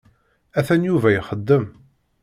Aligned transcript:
Atan 0.59 0.81
Yuba 0.87 1.09
ixeddem. 1.13 1.65